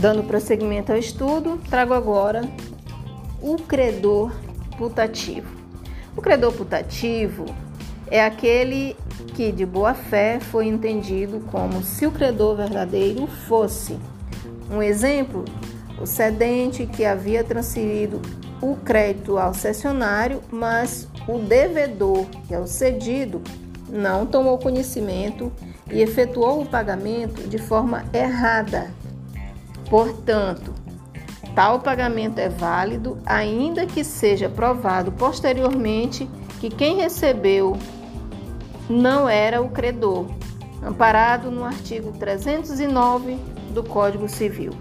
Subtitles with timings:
[0.00, 2.42] Dando prosseguimento ao estudo, trago agora
[3.40, 4.32] o credor
[4.76, 5.48] putativo.
[6.16, 7.46] O credor putativo
[8.10, 8.96] é aquele
[9.34, 13.98] que de boa fé foi entendido como se o credor verdadeiro fosse.
[14.70, 15.44] Um exemplo,
[16.00, 18.20] o cedente que havia transferido
[18.60, 23.40] o crédito ao cessionário, mas o devedor, que é o cedido,
[23.92, 25.52] não tomou conhecimento
[25.90, 28.90] e efetuou o pagamento de forma errada.
[29.90, 30.72] Portanto,
[31.54, 36.26] tal pagamento é válido, ainda que seja provado posteriormente
[36.58, 37.76] que quem recebeu
[38.88, 40.26] não era o credor,
[40.82, 43.36] amparado no artigo 309
[43.74, 44.72] do Código Civil.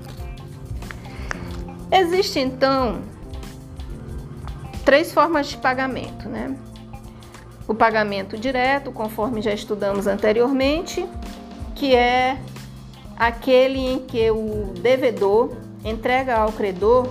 [1.92, 3.02] Existe então
[4.86, 6.56] três formas de pagamento, né?
[7.68, 11.08] O pagamento direto, conforme já estudamos anteriormente,
[11.76, 12.38] que é
[13.18, 17.08] aquele em que o devedor entrega ao credor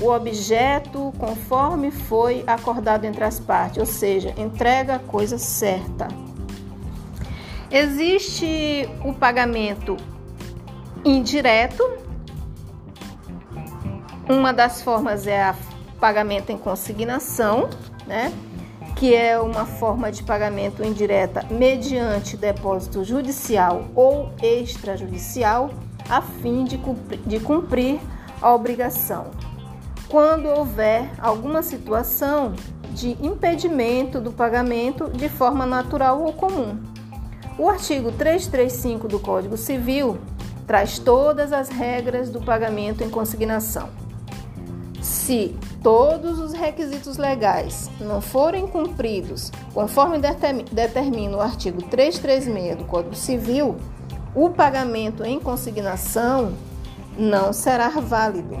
[0.00, 6.08] o objeto conforme foi acordado entre as partes, ou seja, entrega a coisa certa.
[7.70, 9.96] Existe o pagamento
[11.04, 11.88] indireto.
[14.28, 15.54] Uma das formas é
[15.94, 17.68] o pagamento em consignação,
[18.06, 18.32] né?
[19.00, 25.70] Que é uma forma de pagamento indireta mediante depósito judicial ou extrajudicial,
[26.06, 27.98] a fim de cumprir, de cumprir
[28.42, 29.30] a obrigação.
[30.06, 32.52] Quando houver alguma situação
[32.92, 36.78] de impedimento do pagamento de forma natural ou comum.
[37.58, 40.18] O artigo 335 do Código Civil
[40.66, 43.99] traz todas as regras do pagamento em consignação.
[45.00, 53.14] Se todos os requisitos legais não forem cumpridos conforme determina o artigo 336 do Código
[53.14, 53.76] Civil,
[54.34, 56.52] o pagamento em consignação
[57.18, 58.56] não será válido.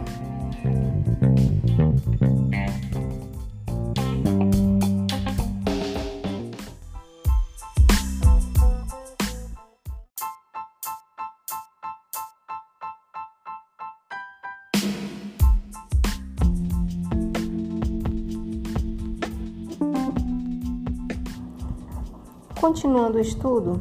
[22.60, 23.80] Continuando o estudo,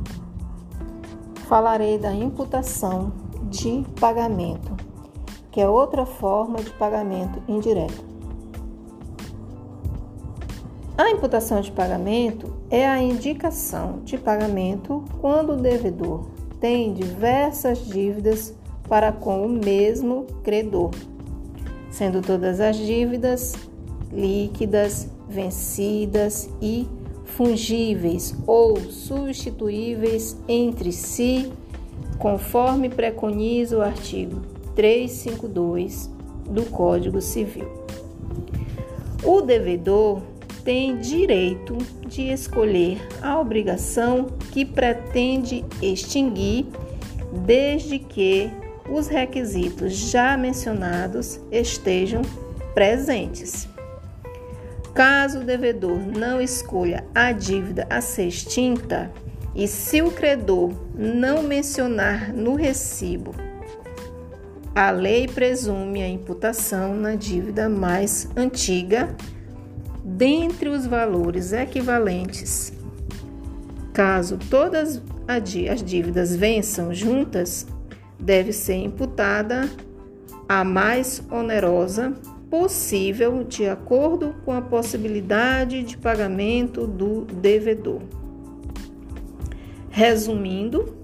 [1.49, 3.11] falarei da imputação
[3.49, 4.71] de pagamento,
[5.51, 8.01] que é outra forma de pagamento indireto.
[10.97, 16.27] A imputação de pagamento é a indicação de pagamento quando o devedor
[16.61, 18.55] tem diversas dívidas
[18.87, 20.91] para com o mesmo credor,
[21.91, 23.55] sendo todas as dívidas
[24.09, 26.87] líquidas, vencidas e
[27.35, 31.51] fungíveis ou substituíveis entre si,
[32.17, 34.41] conforme preconiza o artigo
[34.75, 36.09] 352
[36.49, 37.67] do Código Civil.
[39.23, 40.21] O devedor
[40.63, 46.65] tem direito de escolher a obrigação que pretende extinguir,
[47.45, 48.51] desde que
[48.89, 52.21] os requisitos já mencionados estejam
[52.73, 53.68] presentes.
[54.99, 59.09] Caso o devedor não escolha a dívida a ser extinta
[59.55, 63.33] e se o credor não mencionar no recibo,
[64.75, 69.15] a lei presume a imputação na dívida mais antiga
[70.03, 72.73] dentre os valores equivalentes.
[73.93, 77.65] Caso todas as dívidas vençam juntas,
[78.19, 79.69] deve ser imputada
[80.45, 82.13] a mais onerosa
[82.49, 88.01] possível de acordo com a possibilidade de pagamento do devedor.
[89.89, 90.97] Resumindo,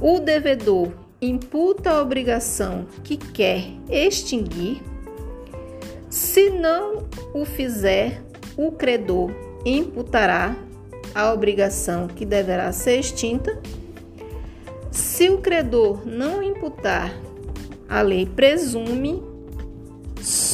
[0.00, 4.82] o devedor imputa a obrigação que quer extinguir.
[6.10, 8.22] Se não o fizer,
[8.56, 9.30] o credor
[9.64, 10.56] imputará
[11.14, 13.60] a obrigação que deverá ser extinta.
[14.90, 17.14] Se o credor não imputar,
[17.88, 19.22] a lei presume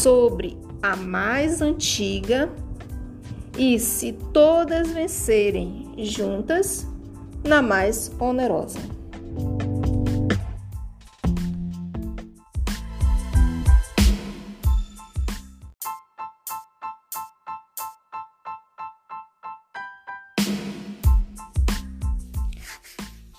[0.02, 2.48] sobre a mais antiga
[3.56, 6.86] e, se todas vencerem juntas,
[7.44, 8.78] na mais onerosa.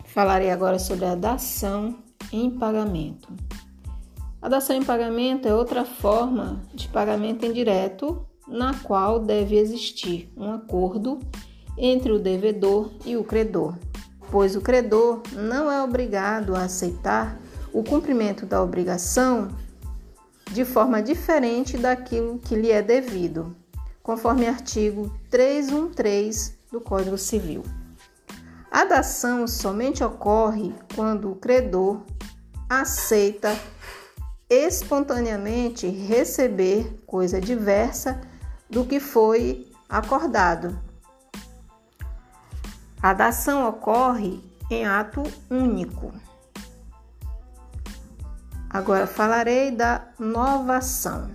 [0.05, 1.95] Falarei agora sobre a dação
[2.33, 3.48] em pagamento.
[4.41, 10.51] A dação em pagamento é outra forma de pagamento indireto na qual deve existir um
[10.51, 11.19] acordo
[11.77, 13.77] entre o devedor e o credor,
[14.31, 17.37] pois o credor não é obrigado a aceitar
[17.73, 19.49] o cumprimento da obrigação
[20.51, 23.55] de forma diferente daquilo que lhe é devido,
[24.01, 27.63] conforme artigo 313 do Código Civil.
[28.71, 32.01] A dação somente ocorre quando o credor
[32.69, 33.53] aceita
[34.49, 38.19] espontaneamente receber coisa diversa
[38.69, 40.79] do que foi acordado.
[43.01, 46.11] A dação ocorre em ato único.
[48.69, 51.31] Agora falarei da novação.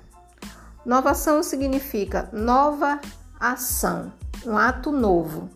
[0.85, 3.01] Novação significa nova
[3.41, 4.13] ação,
[4.45, 5.49] um ato novo.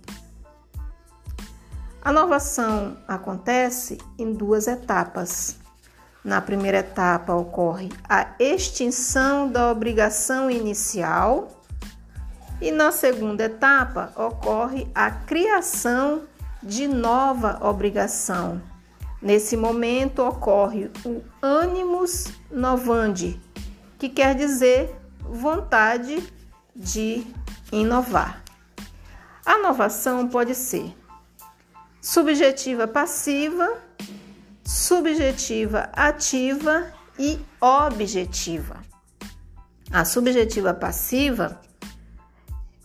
[2.00, 5.57] A novação acontece em duas etapas.
[6.28, 11.48] Na primeira etapa ocorre a extinção da obrigação inicial
[12.60, 16.24] e na segunda etapa ocorre a criação
[16.62, 18.60] de nova obrigação.
[19.22, 23.40] Nesse momento ocorre o animus novandi,
[23.98, 26.22] que quer dizer vontade
[26.76, 27.26] de
[27.72, 28.44] inovar.
[29.46, 30.94] A inovação pode ser
[32.02, 33.87] subjetiva passiva,
[34.68, 38.82] subjetiva ativa e objetiva.
[39.90, 41.58] A subjetiva passiva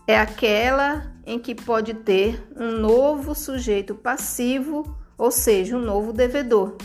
[0.07, 6.77] é aquela em que pode ter um novo sujeito passivo, ou seja, um novo devedor.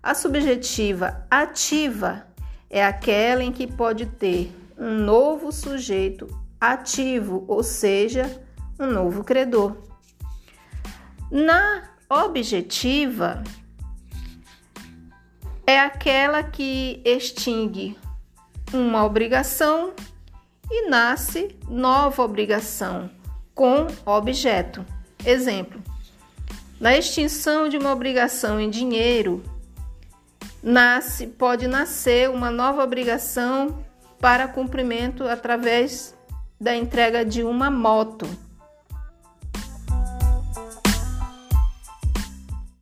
[0.00, 2.24] A subjetiva ativa
[2.70, 6.28] é aquela em que pode ter um novo sujeito
[6.60, 8.30] ativo, ou seja,
[8.78, 9.76] um novo credor.
[11.32, 13.42] Na objetiva,
[15.74, 17.98] é aquela que extingue
[18.72, 19.92] uma obrigação
[20.70, 23.10] e nasce nova obrigação
[23.54, 24.86] com objeto.
[25.26, 25.82] Exemplo:
[26.80, 29.42] na extinção de uma obrigação em dinheiro,
[30.62, 33.84] nasce pode nascer uma nova obrigação
[34.20, 36.16] para cumprimento através
[36.60, 38.28] da entrega de uma moto